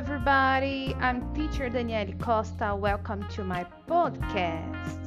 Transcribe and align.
everybody. 0.00 0.96
I'm 0.98 1.30
teacher 1.34 1.68
Daniele 1.68 2.14
Costa. 2.18 2.74
Welcome 2.74 3.22
to 3.36 3.44
my 3.44 3.66
podcast. 3.86 4.98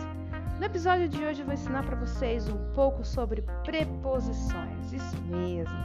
No 0.60 0.66
episódio 0.68 1.10
de 1.10 1.18
hoje 1.26 1.42
eu 1.42 1.48
vou 1.48 1.56
ensinar 1.56 1.84
para 1.84 1.96
vocês 1.96 2.48
um 2.48 2.72
pouco 2.76 3.04
sobre 3.04 3.42
preposições. 3.64 4.94
Isso 4.94 5.20
mesmo. 5.24 5.76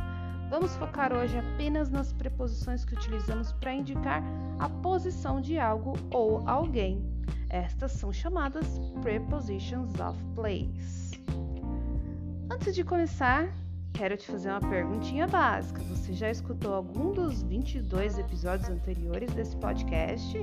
Vamos 0.51 0.77
focar 0.77 1.11
hoje 1.15 1.39
apenas 1.39 1.89
nas 1.89 2.13
preposições 2.13 2.85
que 2.85 2.93
utilizamos 2.93 3.51
para 3.53 3.73
indicar 3.73 4.23
a 4.59 4.69
posição 4.69 5.41
de 5.41 5.59
algo 5.59 5.95
ou 6.11 6.47
alguém. 6.47 7.03
Estas 7.49 7.93
são 7.93 8.13
chamadas 8.13 8.79
prepositions 9.01 9.99
of 10.01 10.23
place. 10.35 11.19
Antes 12.51 12.75
de 12.75 12.85
começar, 12.85 13.49
quero 13.93 14.17
te 14.17 14.27
fazer 14.27 14.51
uma 14.51 14.61
perguntinha 14.61 15.27
básica. 15.27 15.83
Você 15.85 16.13
já 16.13 16.31
escutou 16.31 16.75
algum 16.75 17.13
dos 17.13 17.43
22 17.43 18.19
episódios 18.19 18.69
anteriores 18.69 19.33
desse 19.33 19.57
podcast? 19.57 20.39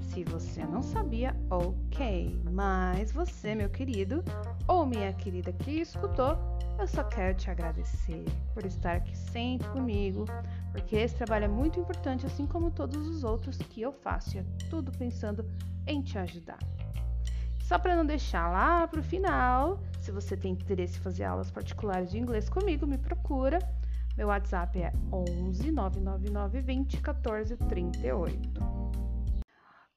Se 0.00 0.24
você 0.24 0.64
não 0.64 0.82
sabia, 0.82 1.36
ok. 1.48 2.40
Mas 2.52 3.12
você, 3.12 3.54
meu 3.54 3.68
querido 3.68 4.24
ou 4.66 4.84
minha 4.84 5.12
querida 5.12 5.52
que 5.52 5.80
escutou, 5.80 6.36
eu 6.78 6.86
só 6.86 7.04
quero 7.04 7.36
te 7.36 7.50
agradecer 7.50 8.24
por 8.54 8.64
estar 8.64 8.96
aqui 8.96 9.16
sempre 9.16 9.68
comigo, 9.68 10.24
porque 10.72 10.96
esse 10.96 11.14
trabalho 11.14 11.44
é 11.44 11.48
muito 11.48 11.78
importante, 11.78 12.26
assim 12.26 12.46
como 12.46 12.70
todos 12.70 13.06
os 13.06 13.22
outros 13.22 13.58
que 13.58 13.82
eu 13.82 13.92
faço, 13.92 14.36
e 14.36 14.40
é 14.40 14.44
tudo 14.68 14.90
pensando 14.92 15.44
em 15.86 16.00
te 16.00 16.18
ajudar. 16.18 16.58
Só 17.60 17.78
para 17.78 17.94
não 17.94 18.04
deixar 18.04 18.50
lá 18.50 18.88
para 18.88 18.98
o 18.98 19.02
final, 19.02 19.78
se 20.00 20.10
você 20.10 20.36
tem 20.36 20.52
interesse 20.52 20.98
em 20.98 21.02
fazer 21.02 21.24
aulas 21.24 21.50
particulares 21.50 22.10
de 22.10 22.18
inglês 22.18 22.48
comigo, 22.48 22.86
me 22.86 22.96
procura. 22.96 23.58
Meu 24.16 24.28
WhatsApp 24.28 24.80
é 24.80 24.92
11 25.12 25.70
999 25.70 26.60
20 26.62 27.00
14 27.02 27.56
38. 27.56 28.38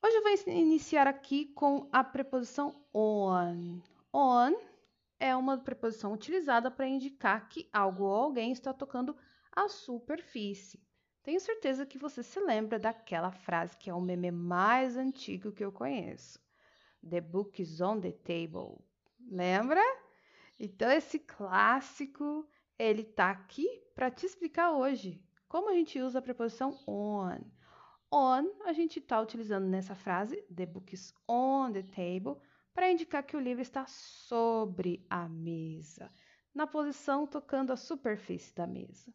Hoje 0.06 0.16
eu 0.18 0.22
vou 0.22 0.54
iniciar 0.54 1.08
aqui 1.08 1.46
com 1.54 1.88
a 1.92 2.04
preposição 2.04 2.76
on. 2.94 3.80
On 4.14 4.54
é 5.18 5.34
uma 5.34 5.58
preposição 5.58 6.14
utilizada 6.14 6.70
para 6.70 6.88
indicar 6.88 7.48
que 7.48 7.70
algo 7.72 8.04
ou 8.04 8.14
alguém 8.14 8.52
está 8.52 8.74
tocando 8.74 9.16
a 9.56 9.70
superfície. 9.70 10.84
Tenho 11.24 11.40
certeza 11.40 11.86
que 11.86 11.98
você 11.98 12.22
se 12.22 12.42
lembra 12.42 12.78
daquela 12.78 13.32
frase 13.32 13.78
que 13.78 13.90
é 13.90 13.94
o 13.94 14.02
meme 14.02 14.32
mais 14.32 14.98
antigo 14.98 15.54
que 15.54 15.64
eu 15.64 15.72
conheço. 15.72 16.38
The 17.10 17.22
book 17.22 17.62
is 17.62 17.80
on 17.80 18.02
the 18.02 18.12
table. 18.12 18.84
Lembra? 19.32 19.82
Então 20.60 20.90
esse 20.92 21.20
clássico, 21.20 22.48
ele 22.78 23.04
tá 23.04 23.32
aqui 23.32 23.68
para 23.96 24.12
te 24.12 24.26
explicar 24.26 24.72
hoje 24.72 25.24
como 25.48 25.70
a 25.70 25.74
gente 25.74 26.00
usa 26.00 26.20
a 26.20 26.22
preposição 26.22 26.80
on. 26.88 27.40
On, 28.12 28.64
a 28.66 28.74
gente 28.74 29.00
está 29.00 29.20
utilizando 29.22 29.68
nessa 29.68 29.96
frase, 29.96 30.42
the 30.54 30.66
book 30.66 30.94
is 30.94 31.14
on 31.28 31.72
the 31.72 31.84
table, 31.84 32.42
para 32.74 32.92
indicar 32.92 33.24
que 33.24 33.38
o 33.38 33.40
livro 33.40 33.62
está 33.62 33.86
sobre 33.88 35.06
a 35.10 35.28
mesa, 35.30 36.12
na 36.54 36.66
posição 36.66 37.28
tocando 37.28 37.72
a 37.72 37.78
superfície 37.78 38.54
da 38.56 38.66
mesa. 38.66 39.14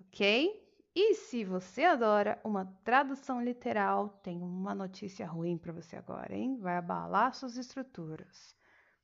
Ok? 0.00 0.62
E 0.94 1.14
se 1.14 1.42
você 1.42 1.84
adora 1.84 2.38
uma 2.44 2.66
tradução 2.84 3.42
literal, 3.42 4.10
tem 4.22 4.42
uma 4.42 4.74
notícia 4.74 5.26
ruim 5.26 5.56
para 5.56 5.72
você 5.72 5.96
agora, 5.96 6.34
hein? 6.34 6.58
Vai 6.58 6.76
abalar 6.76 7.32
suas 7.32 7.56
estruturas 7.56 8.54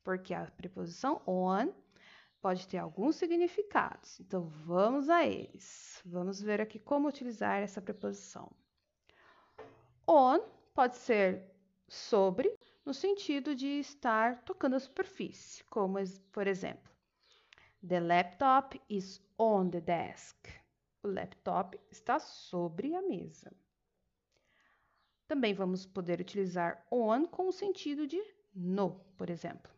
porque 0.09 0.33
a 0.33 0.51
preposição 0.53 1.21
on 1.27 1.71
pode 2.41 2.67
ter 2.67 2.79
alguns 2.79 3.17
significados. 3.17 4.19
Então, 4.21 4.49
vamos 4.65 5.11
a 5.11 5.27
eles. 5.27 6.01
Vamos 6.03 6.41
ver 6.41 6.63
aqui 6.63 6.79
como 6.79 7.07
utilizar 7.07 7.61
essa 7.61 7.83
preposição. 7.83 8.51
On 10.07 10.41
pode 10.73 10.97
ser 10.97 11.45
sobre, 11.87 12.59
no 12.87 12.95
sentido 12.95 13.55
de 13.55 13.81
estar 13.81 14.43
tocando 14.45 14.77
a 14.77 14.81
superfície, 14.81 15.63
como 15.65 15.99
por 16.33 16.47
exemplo, 16.47 16.91
The 17.87 18.01
laptop 18.01 18.81
is 18.89 19.23
on 19.39 19.69
the 19.69 19.83
desk. 19.83 20.49
O 21.03 21.09
laptop 21.09 21.79
está 21.91 22.19
sobre 22.19 22.95
a 22.95 23.03
mesa. 23.03 23.55
Também 25.27 25.53
vamos 25.53 25.85
poder 25.85 26.19
utilizar 26.19 26.83
on 26.91 27.27
com 27.27 27.49
o 27.49 27.53
sentido 27.53 28.07
de 28.07 28.19
no, 28.55 29.05
por 29.15 29.29
exemplo. 29.29 29.77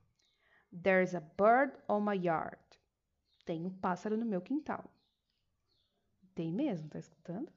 There's 0.73 1.15
a 1.15 1.21
bird 1.21 1.73
on 1.89 2.01
my 2.03 2.15
yard. 2.15 2.59
Tem 3.45 3.65
um 3.65 3.71
pássaro 3.71 4.17
no 4.17 4.25
meu 4.25 4.41
quintal. 4.41 4.85
Tem 6.35 6.53
mesmo, 6.53 6.89
tá 6.89 6.99
escutando? 6.99 7.53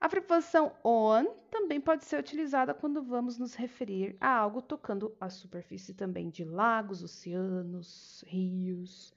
A 0.00 0.08
preposição 0.08 0.76
on 0.84 1.24
também 1.50 1.80
pode 1.80 2.04
ser 2.04 2.20
utilizada 2.20 2.72
quando 2.72 3.02
vamos 3.02 3.36
nos 3.36 3.54
referir 3.54 4.16
a 4.20 4.28
algo 4.28 4.62
tocando 4.62 5.16
a 5.20 5.28
superfície 5.28 5.92
também 5.92 6.30
de 6.30 6.44
lagos, 6.44 7.02
oceanos, 7.02 8.22
rios. 8.26 9.12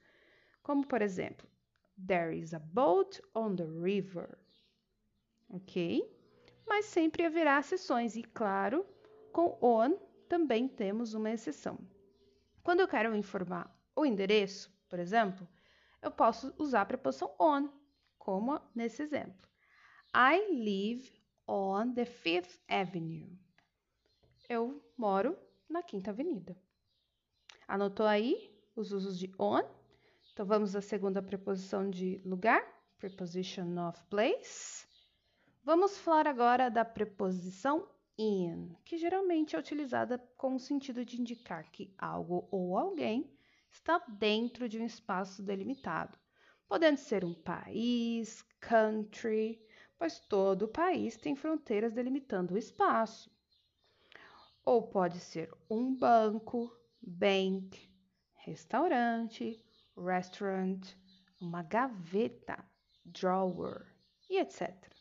Como, 0.62 0.84
por 0.86 1.00
exemplo, 1.00 1.46
There 1.96 2.32
is 2.32 2.52
a 2.52 2.58
boat 2.58 3.20
on 3.34 3.54
the 3.54 3.66
river. 3.66 4.38
Ok? 5.48 6.02
Mas 6.66 6.86
sempre 6.86 7.24
haverá 7.26 7.60
exceções, 7.60 8.16
e 8.16 8.22
claro, 8.22 8.84
com 9.32 9.58
on 9.60 9.96
também 10.28 10.68
temos 10.68 11.14
uma 11.14 11.30
exceção. 11.30 11.78
Quando 12.62 12.80
eu 12.80 12.88
quero 12.88 13.14
informar 13.16 13.74
o 13.96 14.06
endereço, 14.06 14.72
por 14.88 14.98
exemplo, 14.98 15.48
eu 16.00 16.10
posso 16.10 16.54
usar 16.58 16.82
a 16.82 16.86
preposição 16.86 17.34
on, 17.40 17.68
como 18.18 18.60
nesse 18.74 19.02
exemplo. 19.02 19.48
I 20.14 20.38
live 20.52 21.10
on 21.46 21.92
the 21.94 22.04
Fifth 22.04 22.60
Avenue. 22.68 23.38
Eu 24.48 24.82
moro 24.96 25.36
na 25.68 25.82
Quinta 25.82 26.10
Avenida. 26.10 26.56
Anotou 27.66 28.06
aí 28.06 28.54
os 28.76 28.92
usos 28.92 29.18
de 29.18 29.32
on? 29.38 29.62
Então 30.32 30.46
vamos 30.46 30.76
à 30.76 30.80
segunda 30.80 31.22
preposição 31.22 31.88
de 31.88 32.20
lugar, 32.24 32.62
preposition 32.98 33.88
of 33.88 34.02
place. 34.04 34.86
Vamos 35.64 35.98
falar 35.98 36.26
agora 36.26 36.70
da 36.70 36.84
preposição 36.84 37.88
in, 38.18 38.74
que 38.84 38.96
geralmente 38.96 39.56
é 39.56 39.58
utilizada 39.58 40.18
com 40.36 40.54
o 40.54 40.60
sentido 40.60 41.04
de 41.04 41.20
indicar 41.20 41.70
que 41.70 41.94
algo 41.98 42.46
ou 42.50 42.76
alguém 42.76 43.30
está 43.70 43.98
dentro 44.08 44.68
de 44.68 44.78
um 44.78 44.84
espaço 44.84 45.42
delimitado, 45.42 46.18
podendo 46.68 46.98
ser 46.98 47.24
um 47.24 47.34
país, 47.34 48.42
country, 48.60 49.60
pois 49.98 50.18
todo 50.20 50.68
país 50.68 51.16
tem 51.16 51.34
fronteiras 51.34 51.92
delimitando 51.92 52.54
o 52.54 52.58
espaço. 52.58 53.30
Ou 54.64 54.88
pode 54.88 55.18
ser 55.18 55.50
um 55.68 55.94
banco, 55.94 56.70
bank, 57.00 57.90
restaurante, 58.34 59.64
restaurant, 59.96 60.82
uma 61.40 61.62
gaveta, 61.62 62.64
drawer 63.04 63.86
e 64.28 64.38
etc. 64.38 64.91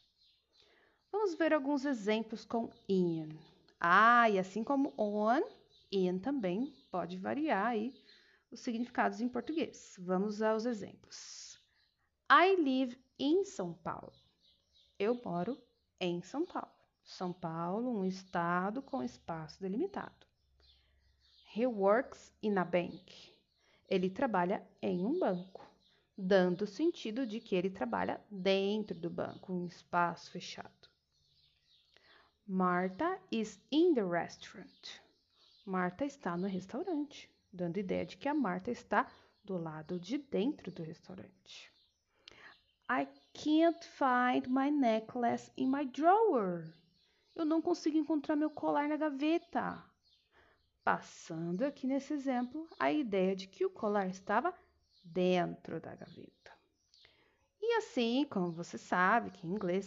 Vamos 1.12 1.36
ver 1.36 1.54
alguns 1.54 1.84
exemplos 1.84 2.46
com 2.46 2.70
in. 2.88 3.38
Ah, 3.78 4.30
e 4.30 4.40
assim 4.40 4.64
como 4.64 4.94
on, 4.98 5.42
in 5.92 6.18
também 6.18 6.74
pode 6.90 7.18
variar 7.18 7.68
aí 7.68 7.94
os 8.50 8.62
significados 8.62 9.20
em 9.20 9.28
português. 9.28 9.96
Vamos 10.00 10.42
aos 10.42 10.66
exemplos. 10.66 11.60
I 12.32 12.56
live 12.56 12.98
in 13.20 13.44
São 13.44 13.74
Paulo. 13.74 14.14
Eu 14.98 15.20
moro 15.26 15.62
em 16.00 16.22
São 16.22 16.46
Paulo. 16.46 16.72
São 17.04 17.34
Paulo, 17.34 17.90
um 17.90 18.06
estado 18.06 18.82
com 18.82 19.04
espaço 19.04 19.60
delimitado. 19.60 20.26
He 21.54 21.68
works 21.68 22.34
in 22.42 22.56
a 22.58 22.64
bank. 22.64 23.36
Ele 23.90 24.10
trabalha 24.10 24.66
em 24.82 25.06
um 25.06 25.20
banco, 25.20 25.70
dando 26.18 26.62
o 26.62 26.68
sentido 26.68 27.28
de 27.28 27.42
que 27.42 27.54
ele 27.54 27.70
trabalha 27.70 28.24
dentro 28.32 28.98
do 28.98 29.10
banco, 29.10 29.52
um 29.52 29.66
espaço 29.66 30.32
fechado. 30.32 30.91
Marta 32.54 33.18
is 33.32 33.58
in 33.72 33.94
the 33.94 34.04
restaurant. 34.04 35.00
Marta 35.66 36.04
está 36.04 36.36
no 36.36 36.50
restaurante, 36.50 37.30
dando 37.50 37.78
ideia 37.78 38.06
de 38.06 38.18
que 38.18 38.28
a 38.28 38.34
Marta 38.34 38.70
está 38.70 39.08
do 39.46 39.58
lado 39.58 39.98
de 39.98 40.18
dentro 40.18 40.70
do 40.70 40.84
restaurante. 40.84 41.72
I 42.90 43.08
can't 43.34 43.82
find 43.86 44.50
my 44.50 44.70
necklace 44.70 45.50
in 45.56 45.68
my 45.70 45.86
drawer. 45.86 46.66
Eu 47.38 47.46
não 47.46 47.62
consigo 47.62 47.98
encontrar 47.98 48.36
meu 48.36 48.50
colar 48.50 48.90
na 48.90 48.98
gaveta. 48.98 49.82
Passando 50.84 51.64
aqui 51.64 51.88
nesse 51.88 52.12
exemplo 52.12 52.68
a 52.78 52.92
ideia 52.92 53.34
de 53.34 53.48
que 53.48 53.66
o 53.66 53.70
colar 53.70 54.08
estava 54.08 54.54
dentro 55.06 55.80
da 55.80 55.96
gaveta. 55.96 56.52
E 57.62 57.78
assim, 57.78 58.26
como 58.30 58.52
você 58.52 58.78
sabe 58.78 59.32
que 59.32 59.48
em 59.48 59.52
inglês 59.52 59.86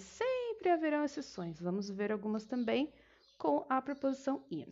sempre 0.65 0.71
haverão 0.71 1.05
exceções. 1.05 1.61
Vamos 1.61 1.91
ver 1.91 2.11
algumas 2.11 2.47
também 2.47 2.91
com 3.37 3.67
a 3.69 3.83
preposição 3.83 4.47
in. 4.51 4.67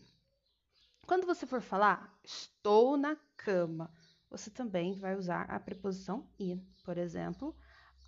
Quando 1.06 1.26
você 1.26 1.46
for 1.46 1.60
falar 1.60 2.18
estou 2.24 2.96
na 2.96 3.14
cama, 3.36 3.92
você 4.30 4.50
também 4.50 4.94
vai 4.94 5.14
usar 5.14 5.42
a 5.50 5.60
preposição 5.60 6.26
in. 6.40 6.66
Por 6.82 6.96
exemplo, 6.96 7.54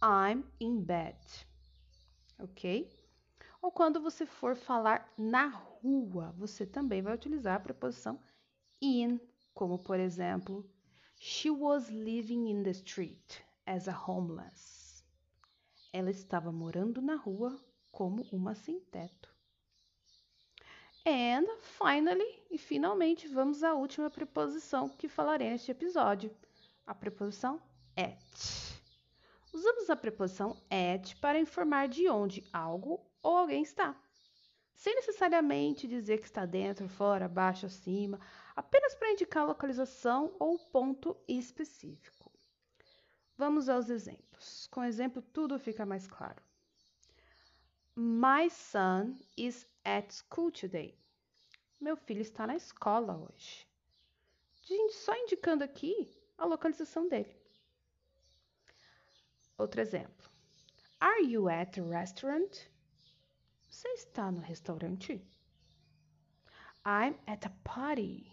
I'm 0.03 0.45
in 0.59 0.83
bed. 0.83 1.19
Ok? 2.39 2.91
Ou 3.61 3.71
quando 3.71 4.01
você 4.01 4.25
for 4.25 4.57
falar 4.57 5.13
na 5.19 5.49
rua, 5.49 6.33
você 6.39 6.65
também 6.65 7.03
vai 7.03 7.15
utilizar 7.15 7.57
a 7.57 7.61
preposição 7.61 8.19
in, 8.81 9.21
como 9.53 9.79
por 9.79 10.01
exemplo, 10.01 10.67
She 11.19 11.51
was 11.51 11.91
living 11.91 12.49
in 12.49 12.63
the 12.63 12.71
street 12.71 13.43
as 13.67 13.89
a 13.89 13.93
homeless. 13.93 15.05
Ela 15.93 16.11
estava 16.11 16.51
morando 16.51 17.03
na 17.03 17.17
rua 17.17 17.55
como 17.95 18.27
uma 18.33 18.57
sem 18.57 18.81
teto. 18.81 19.33
And 21.07 21.47
finally, 21.61 22.43
e 22.51 22.59
finalmente, 22.59 23.29
vamos 23.29 23.63
à 23.63 23.73
última 23.73 24.11
preposição 24.11 24.89
que 24.89 25.07
falarei 25.07 25.51
neste 25.51 25.71
episódio, 25.71 26.35
a 26.85 26.93
preposição 26.93 27.63
at. 27.97 28.81
Usamos 29.53 29.89
a 29.89 29.95
preposição 29.95 30.61
at 30.69 31.15
para 31.21 31.39
informar 31.39 31.87
de 31.87 32.09
onde 32.09 32.43
algo 32.53 33.01
ou 33.23 33.37
alguém 33.37 33.63
está, 33.63 33.95
sem 34.75 34.97
necessariamente 34.97 35.87
dizer 35.87 36.19
que 36.19 36.27
está 36.27 36.45
dentro, 36.45 36.89
fora, 36.89 37.27
abaixo, 37.27 37.67
acima, 37.67 38.19
apenas 38.57 38.95
para 38.97 39.13
indicar 39.13 39.45
a 39.45 39.47
localização 39.47 40.35
ou 40.41 40.59
ponto 40.59 41.17
específico. 41.29 42.33
Vamos 43.37 43.69
aos 43.69 43.89
exemplos. 43.89 44.67
Com 44.69 44.83
exemplo, 44.83 45.23
tudo 45.23 45.59
fica 45.61 45.87
mais 45.87 46.09
claro. 46.09 46.43
My 47.97 48.49
son 48.49 49.21
is 49.37 49.67
at 49.85 50.13
school 50.13 50.51
today. 50.51 50.99
Meu 51.81 51.97
filho 51.97 52.23
está 52.23 52.45
na 52.45 52.57
escola 52.57 53.17
hoje. 53.17 53.69
Só 54.91 55.15
indicando 55.15 55.63
aqui 55.63 56.11
a 56.37 56.45
localização 56.45 57.09
dele. 57.09 57.37
Outro 59.57 59.81
exemplo. 59.81 60.29
Are 60.99 61.23
you 61.23 61.49
at 61.49 61.73
the 61.73 61.83
restaurant? 61.83 62.67
Você 63.71 63.87
está 63.91 64.33
no 64.33 64.41
restaurante? 64.41 65.25
I'm 66.85 67.15
at 67.29 67.47
a 67.47 67.51
party. 67.63 68.27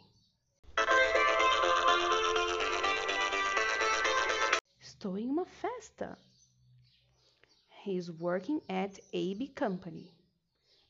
Estou 4.80 5.20
em 5.20 5.30
uma 5.30 5.46
festa. 5.46 6.18
He's 7.84 8.10
working 8.10 8.62
at 8.70 9.00
AB 9.14 9.54
Company. 9.56 10.14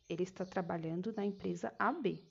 Ele 0.09 0.23
está 0.23 0.43
trabalhando 0.43 1.13
na 1.15 1.25
empresa 1.25 1.73
AB. 1.79 2.21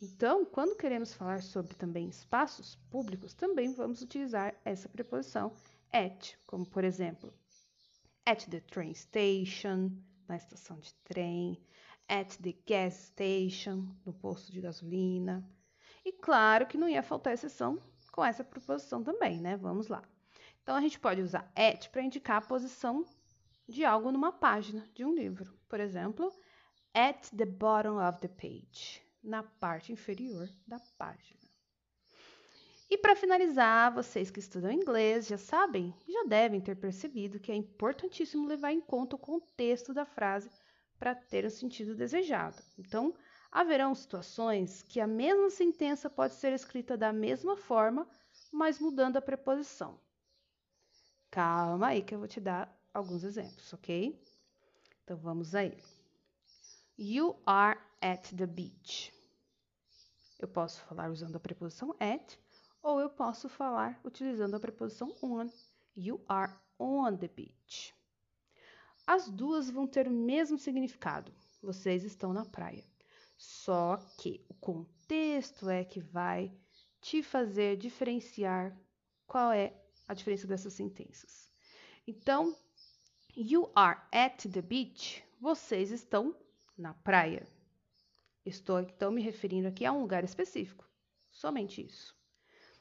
Então, 0.00 0.44
quando 0.46 0.76
queremos 0.76 1.12
falar 1.12 1.42
sobre 1.42 1.74
também 1.74 2.08
espaços 2.08 2.76
públicos, 2.90 3.34
também 3.34 3.74
vamos 3.74 4.00
utilizar 4.00 4.54
essa 4.64 4.88
preposição 4.88 5.52
at, 5.92 6.34
como 6.46 6.64
por 6.64 6.84
exemplo, 6.84 7.34
at 8.24 8.46
the 8.48 8.60
train 8.60 8.94
station, 8.94 9.90
na 10.28 10.36
estação 10.36 10.78
de 10.78 10.94
trem, 11.04 11.60
at 12.08 12.36
the 12.36 12.54
gas 12.66 12.94
station, 12.94 13.94
no 14.06 14.12
posto 14.14 14.50
de 14.50 14.60
gasolina. 14.60 15.46
E 16.04 16.12
claro 16.12 16.66
que 16.66 16.78
não 16.78 16.88
ia 16.88 17.02
faltar 17.02 17.34
exceção 17.34 17.78
com 18.12 18.24
essa 18.24 18.44
preposição 18.44 19.02
também, 19.02 19.40
né? 19.40 19.56
Vamos 19.56 19.88
lá. 19.88 20.02
Então, 20.68 20.76
a 20.76 20.82
gente 20.82 21.00
pode 21.00 21.22
usar 21.22 21.50
at 21.56 21.88
para 21.88 22.02
indicar 22.02 22.36
a 22.36 22.46
posição 22.46 23.02
de 23.66 23.86
algo 23.86 24.12
numa 24.12 24.30
página 24.30 24.86
de 24.92 25.02
um 25.02 25.14
livro. 25.14 25.58
Por 25.66 25.80
exemplo, 25.80 26.30
at 26.92 27.30
the 27.34 27.46
bottom 27.46 27.96
of 28.06 28.20
the 28.20 28.28
page, 28.28 29.02
na 29.22 29.42
parte 29.42 29.92
inferior 29.92 30.46
da 30.66 30.78
página. 30.98 31.40
E 32.90 32.98
para 32.98 33.16
finalizar, 33.16 33.94
vocês 33.94 34.30
que 34.30 34.40
estudam 34.40 34.70
inglês 34.70 35.26
já 35.26 35.38
sabem, 35.38 35.94
já 36.06 36.24
devem 36.24 36.60
ter 36.60 36.74
percebido 36.74 37.40
que 37.40 37.50
é 37.50 37.54
importantíssimo 37.54 38.46
levar 38.46 38.70
em 38.70 38.80
conta 38.82 39.16
o 39.16 39.18
contexto 39.18 39.94
da 39.94 40.04
frase 40.04 40.50
para 40.98 41.14
ter 41.14 41.46
o 41.46 41.50
sentido 41.50 41.94
desejado. 41.94 42.62
Então, 42.78 43.14
haverão 43.50 43.94
situações 43.94 44.82
que 44.82 45.00
a 45.00 45.06
mesma 45.06 45.48
sentença 45.48 46.10
pode 46.10 46.34
ser 46.34 46.52
escrita 46.52 46.94
da 46.94 47.10
mesma 47.10 47.56
forma, 47.56 48.06
mas 48.52 48.78
mudando 48.78 49.16
a 49.16 49.22
preposição. 49.22 49.98
Calma 51.30 51.88
aí 51.88 52.02
que 52.02 52.14
eu 52.14 52.18
vou 52.18 52.28
te 52.28 52.40
dar 52.40 52.74
alguns 52.92 53.22
exemplos, 53.22 53.72
ok? 53.72 54.18
Então 55.04 55.16
vamos 55.16 55.54
aí. 55.54 55.76
You 56.98 57.40
are 57.46 57.78
at 58.00 58.32
the 58.34 58.46
beach. 58.46 59.12
Eu 60.38 60.48
posso 60.48 60.80
falar 60.82 61.10
usando 61.10 61.36
a 61.36 61.40
preposição 61.40 61.94
at 62.00 62.36
ou 62.82 63.00
eu 63.00 63.10
posso 63.10 63.48
falar 63.48 64.00
utilizando 64.04 64.54
a 64.54 64.60
preposição 64.60 65.14
on. 65.22 65.50
You 65.96 66.20
are 66.28 66.52
on 66.78 67.16
the 67.16 67.28
beach. 67.28 67.94
As 69.06 69.28
duas 69.28 69.70
vão 69.70 69.86
ter 69.86 70.06
o 70.06 70.10
mesmo 70.10 70.58
significado. 70.58 71.32
Vocês 71.62 72.04
estão 72.04 72.32
na 72.32 72.44
praia. 72.44 72.84
Só 73.36 73.96
que 74.18 74.44
o 74.48 74.54
contexto 74.54 75.68
é 75.68 75.84
que 75.84 76.00
vai 76.00 76.52
te 77.00 77.22
fazer 77.22 77.76
diferenciar 77.76 78.76
qual 79.26 79.52
é 79.52 79.72
a 80.08 80.14
diferença 80.14 80.46
dessas 80.46 80.72
sentenças. 80.72 81.52
Então, 82.06 82.56
you 83.36 83.70
are 83.74 84.00
at 84.10 84.46
the 84.46 84.62
beach. 84.62 85.22
Vocês 85.38 85.90
estão 85.90 86.34
na 86.76 86.94
praia. 86.94 87.46
Estou 88.44 88.80
então 88.80 89.10
me 89.10 89.20
referindo 89.20 89.68
aqui 89.68 89.84
a 89.84 89.92
um 89.92 90.00
lugar 90.00 90.24
específico. 90.24 90.88
Somente 91.30 91.84
isso. 91.84 92.16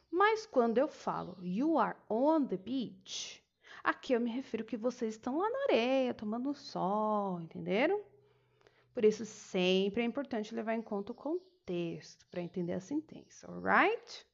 Mas 0.10 0.46
quando 0.46 0.78
eu 0.78 0.88
falo 0.88 1.38
you 1.42 1.78
are 1.78 1.98
on 2.10 2.46
the 2.46 2.56
beach, 2.56 3.44
aqui 3.84 4.14
eu 4.14 4.22
me 4.22 4.30
refiro 4.30 4.64
que 4.64 4.78
vocês 4.78 5.16
estão 5.16 5.38
lá 5.38 5.50
na 5.50 5.64
areia, 5.64 6.14
tomando 6.14 6.54
sol, 6.56 7.42
entenderam? 7.42 8.02
Por 8.94 9.04
isso 9.04 9.26
sempre 9.26 10.02
é 10.02 10.06
importante 10.06 10.56
levar 10.56 10.74
em 10.74 10.82
conta 10.82 11.12
o 11.12 11.16
contexto 11.16 12.26
para 12.28 12.42
entender 12.42 12.74
a 12.74 12.80
sentença, 12.80 13.52
alright? 13.52 14.26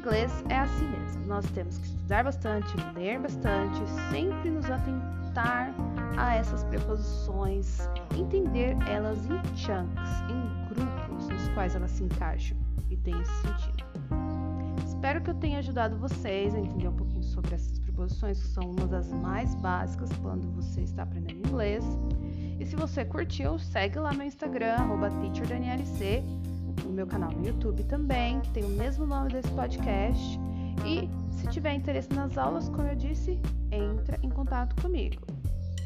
Inglês 0.00 0.32
é 0.48 0.56
assim 0.56 0.88
mesmo. 0.88 1.26
Nós 1.26 1.44
temos 1.50 1.76
que 1.76 1.84
estudar 1.84 2.24
bastante, 2.24 2.74
ler 2.94 3.20
bastante, 3.20 3.78
sempre 4.10 4.50
nos 4.50 4.64
atentar 4.70 5.74
a 6.16 6.36
essas 6.36 6.64
preposições, 6.64 7.86
entender 8.16 8.78
elas 8.88 9.18
em 9.26 9.56
chunks, 9.56 10.10
em 10.30 10.74
grupos 10.74 11.28
nos 11.28 11.48
quais 11.50 11.74
elas 11.74 11.90
se 11.90 12.04
encaixam 12.04 12.56
e 12.88 12.96
tem 12.96 13.20
esse 13.20 13.42
sentido. 13.42 13.84
Espero 14.86 15.20
que 15.20 15.28
eu 15.28 15.34
tenha 15.34 15.58
ajudado 15.58 15.98
vocês 15.98 16.54
a 16.54 16.58
entender 16.58 16.88
um 16.88 16.96
pouquinho 16.96 17.22
sobre 17.22 17.54
essas 17.54 17.78
preposições, 17.78 18.40
que 18.40 18.48
são 18.48 18.70
uma 18.70 18.86
das 18.86 19.12
mais 19.12 19.54
básicas 19.56 20.10
quando 20.22 20.50
você 20.54 20.80
está 20.80 21.02
aprendendo 21.02 21.46
inglês. 21.46 21.84
E 22.58 22.64
se 22.64 22.74
você 22.74 23.04
curtiu, 23.04 23.58
segue 23.58 23.98
lá 23.98 24.14
no 24.14 24.22
Instagram, 24.22 24.78
teacherdanielc 25.20 26.39
no 26.90 26.96
meu 26.96 27.06
canal 27.06 27.30
no 27.30 27.46
YouTube 27.46 27.84
também, 27.84 28.40
que 28.40 28.50
tem 28.50 28.64
o 28.64 28.68
mesmo 28.68 29.06
nome 29.06 29.30
desse 29.30 29.50
podcast. 29.52 30.38
E 30.84 31.08
se 31.30 31.46
tiver 31.48 31.74
interesse 31.74 32.12
nas 32.12 32.36
aulas, 32.36 32.68
como 32.68 32.88
eu 32.88 32.96
disse, 32.96 33.40
entra 33.70 34.18
em 34.22 34.28
contato 34.28 34.80
comigo. 34.82 35.22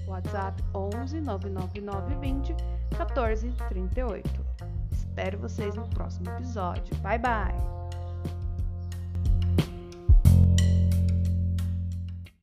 WhatsApp 0.06 0.62
11 0.75 1.20
999 1.20 2.16
20 2.16 2.54
14 2.96 3.52
38. 3.68 4.28
Espero 4.90 5.38
vocês 5.38 5.75
no 5.75 5.87
próximo 5.88 6.30
episódio. 6.30 6.94
Bye 6.96 7.18
bye! 7.18 7.83